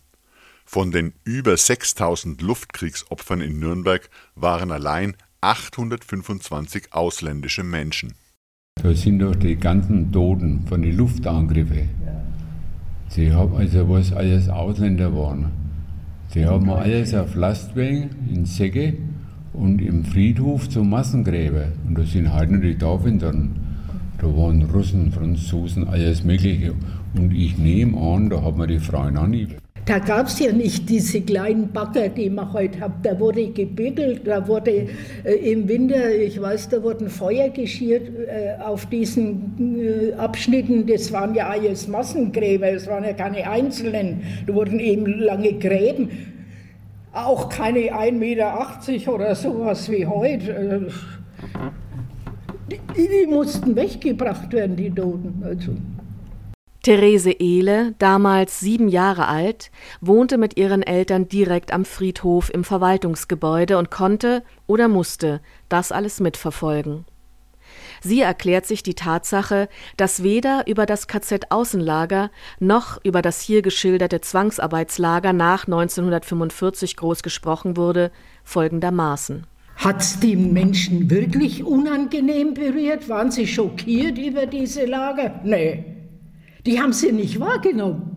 Von 0.64 0.92
den 0.92 1.12
über 1.24 1.56
6000 1.56 2.40
Luftkriegsopfern 2.40 3.40
in 3.40 3.58
Nürnberg 3.58 4.08
waren 4.36 4.70
allein 4.70 5.16
825 5.40 6.92
ausländische 6.92 7.64
Menschen. 7.64 8.14
Da 8.80 8.94
sind 8.94 9.18
doch 9.18 9.34
die 9.34 9.56
ganzen 9.56 10.12
Toten 10.12 10.64
von 10.68 10.82
den 10.82 10.96
Luftangriffen. 10.96 11.90
Sie 13.08 13.32
haben 13.32 13.56
also, 13.56 13.88
was 13.88 14.12
alles 14.12 14.48
Ausländer 14.48 15.12
waren. 15.12 15.50
Sie 16.28 16.46
haben 16.46 16.70
alles 16.70 17.12
auf 17.12 17.34
Lastwagen 17.34 18.28
in 18.32 18.46
Säcke 18.46 18.96
und 19.56 19.80
im 19.80 20.04
Friedhof 20.04 20.68
zum 20.68 20.90
Massengräber. 20.90 21.66
Und 21.86 21.98
da 21.98 22.04
sind 22.04 22.32
halt 22.32 22.50
noch 22.50 22.60
die 22.60 22.76
drin. 22.76 23.50
Da 24.18 24.26
waren 24.26 24.62
Russen, 24.62 25.12
Franzosen, 25.12 25.88
alles 25.88 26.24
Mögliche. 26.24 26.72
Und 27.16 27.32
ich 27.32 27.58
nehme 27.58 27.98
an, 27.98 28.30
da 28.30 28.42
hat 28.42 28.56
man 28.56 28.68
die 28.68 28.78
Frauen 28.78 29.16
auch 29.16 29.26
nie. 29.26 29.48
Da 29.84 30.00
gab 30.00 30.26
es 30.26 30.40
ja 30.40 30.50
nicht 30.50 30.88
diese 30.88 31.20
kleinen 31.20 31.70
Bagger, 31.70 32.08
die 32.08 32.28
man 32.28 32.52
heute 32.52 32.80
hat. 32.80 32.92
Da 33.04 33.20
wurde 33.20 33.46
gebügelt, 33.50 34.22
da 34.26 34.48
wurde 34.48 34.88
äh, 35.22 35.52
im 35.52 35.68
Winter, 35.68 36.12
ich 36.12 36.40
weiß, 36.42 36.70
da 36.70 36.82
wurden 36.82 37.08
Feuer 37.08 37.50
geschirrt 37.50 38.08
äh, 38.26 38.60
auf 38.60 38.86
diesen 38.86 39.78
äh, 39.78 40.12
Abschnitten. 40.14 40.86
Das 40.86 41.12
waren 41.12 41.36
ja 41.36 41.50
alles 41.50 41.86
Massengräber, 41.86 42.68
es 42.68 42.88
waren 42.88 43.04
ja 43.04 43.12
keine 43.12 43.48
einzelnen. 43.48 44.22
Da 44.48 44.54
wurden 44.54 44.80
eben 44.80 45.06
lange 45.20 45.52
Gräben 45.52 46.08
auch 47.16 47.48
keine 47.48 47.92
1,80 47.92 48.12
Meter 48.12 49.14
oder 49.14 49.34
sowas 49.34 49.90
wie 49.90 50.06
heute. 50.06 50.92
Die, 52.70 52.80
die, 52.96 53.26
mussten 53.26 53.74
weggebracht 53.76 54.52
werden, 54.52 54.76
die 54.76 54.90
Toten. 54.90 55.42
Also. 55.44 55.72
Therese 56.82 57.32
Ehle, 57.32 57.94
damals 57.98 58.60
sieben 58.60 58.88
Jahre 58.88 59.26
alt, 59.26 59.70
wohnte 60.00 60.38
mit 60.38 60.56
ihren 60.56 60.82
Eltern 60.82 61.28
direkt 61.28 61.72
am 61.72 61.84
Friedhof 61.84 62.48
im 62.52 62.62
Verwaltungsgebäude 62.62 63.76
und 63.78 63.90
konnte 63.90 64.44
oder 64.66 64.86
musste 64.86 65.40
das 65.68 65.90
alles 65.90 66.20
mitverfolgen. 66.20 67.04
Sie 68.02 68.20
erklärt 68.20 68.66
sich 68.66 68.82
die 68.82 68.94
Tatsache, 68.94 69.68
dass 69.96 70.22
weder 70.22 70.66
über 70.66 70.86
das 70.86 71.08
KZ-Außenlager 71.08 72.30
noch 72.58 72.98
über 73.04 73.22
das 73.22 73.40
hier 73.40 73.62
geschilderte 73.62 74.20
Zwangsarbeitslager 74.20 75.32
nach 75.32 75.66
1945 75.66 76.96
groß 76.96 77.22
gesprochen 77.22 77.76
wurde, 77.76 78.10
folgendermaßen. 78.44 79.46
Hat 79.76 80.00
es 80.00 80.18
die 80.20 80.36
Menschen 80.36 81.10
wirklich 81.10 81.62
unangenehm 81.62 82.54
berührt? 82.54 83.08
Waren 83.08 83.30
sie 83.30 83.46
schockiert 83.46 84.16
über 84.18 84.46
diese 84.46 84.86
Lager? 84.86 85.40
Nee, 85.44 85.84
die 86.64 86.80
haben 86.80 86.92
sie 86.92 87.12
nicht 87.12 87.38
wahrgenommen. 87.38 88.12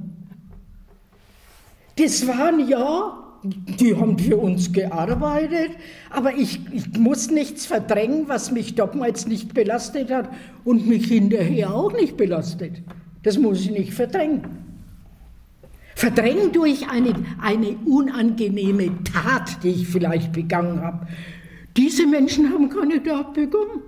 Das 1.97 2.25
waren 2.27 2.65
ja 2.67 3.28
die 3.43 3.95
haben 3.95 4.17
für 4.19 4.37
uns 4.37 4.71
gearbeitet, 4.71 5.71
aber 6.09 6.35
ich, 6.35 6.59
ich 6.71 6.97
muss 6.97 7.31
nichts 7.31 7.65
verdrängen, 7.65 8.27
was 8.27 8.51
mich 8.51 8.75
damals 8.75 9.27
nicht 9.27 9.53
belastet 9.53 10.11
hat 10.11 10.29
und 10.65 10.87
mich 10.87 11.07
hinterher 11.07 11.73
auch 11.73 11.93
nicht 11.93 12.17
belastet. 12.17 12.81
Das 13.23 13.37
muss 13.37 13.61
ich 13.61 13.71
nicht 13.71 13.93
verdrängen. 13.93 14.41
Verdrängen 15.95 16.51
durch 16.51 16.89
eine, 16.89 17.13
eine 17.41 17.75
unangenehme 17.85 18.91
Tat, 19.03 19.63
die 19.63 19.69
ich 19.69 19.87
vielleicht 19.87 20.31
begangen 20.31 20.81
habe. 20.81 21.07
Diese 21.75 22.07
Menschen 22.07 22.51
haben 22.51 22.69
keine 22.69 23.01
Tat 23.03 23.33
begangen. 23.33 23.83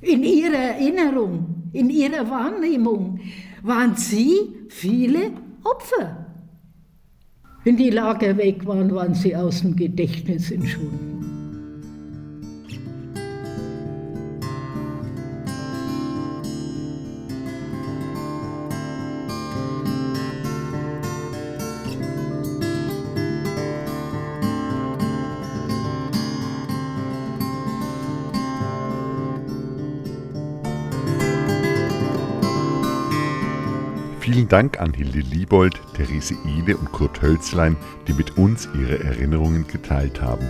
In 0.00 0.22
ihrer 0.22 0.54
Erinnerung, 0.54 1.70
in 1.72 1.90
ihrer 1.90 2.28
Wahrnehmung 2.28 3.20
waren 3.62 3.96
sie 3.96 4.54
viele 4.68 5.32
Opfer. 5.62 6.23
Wenn 7.64 7.78
die 7.78 7.88
Lager 7.88 8.36
weg 8.36 8.66
waren, 8.66 8.94
waren 8.94 9.14
sie 9.14 9.34
aus 9.34 9.62
dem 9.62 9.74
Gedächtnis 9.74 10.50
entschwunden. 10.50 11.23
Vielen 34.34 34.48
Dank 34.48 34.80
an 34.80 34.92
Hilde 34.92 35.20
Liebold, 35.20 35.80
Therese 35.94 36.34
Ile 36.44 36.76
und 36.76 36.90
Kurt 36.90 37.22
Hölzlein, 37.22 37.76
die 38.08 38.12
mit 38.14 38.36
uns 38.36 38.68
ihre 38.74 38.98
Erinnerungen 38.98 39.64
geteilt 39.68 40.20
haben. 40.20 40.44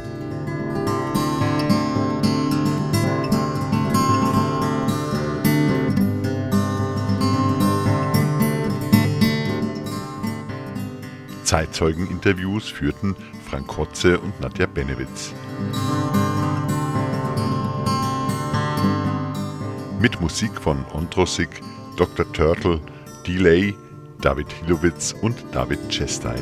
Zeitzeugeninterviews 11.45 12.71
führten 12.71 13.15
Frank 13.47 13.67
Kotze 13.67 14.19
und 14.19 14.41
Nadja 14.41 14.65
Benewitz. 14.65 15.35
Mit 20.01 20.19
Musik 20.23 20.59
von 20.59 20.87
Ontrosik, 20.95 21.61
Dr. 21.99 22.33
Turtle, 22.33 22.81
Delay, 23.27 23.75
David 24.21 24.53
Hilowitz 24.53 25.15
und 25.21 25.37
David 25.53 25.89
Chestey. 25.89 26.37